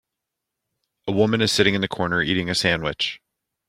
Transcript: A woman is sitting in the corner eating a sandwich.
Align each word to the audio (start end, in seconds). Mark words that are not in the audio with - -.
A 1.07 1.11
woman 1.11 1.41
is 1.43 1.51
sitting 1.51 1.75
in 1.75 1.81
the 1.81 1.87
corner 1.87 2.23
eating 2.23 2.49
a 2.49 2.55
sandwich. 2.55 3.21